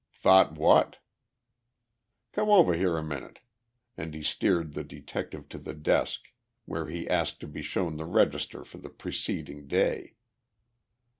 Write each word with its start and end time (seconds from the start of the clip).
"Thought 0.13 0.53
what?" 0.53 0.97
"Come 2.31 2.49
over 2.49 2.73
here 2.73 2.97
a 2.97 3.03
minute," 3.03 3.37
and 3.95 4.15
he 4.15 4.23
steered 4.23 4.73
the 4.73 4.83
detective 4.83 5.47
to 5.49 5.59
the 5.59 5.75
desk, 5.75 6.29
where 6.65 6.87
he 6.87 7.07
asked 7.07 7.39
to 7.41 7.47
be 7.47 7.61
shown 7.61 7.97
the 7.97 8.05
register 8.05 8.63
for 8.63 8.79
the 8.79 8.89
preceding 8.89 9.67
day. 9.67 10.15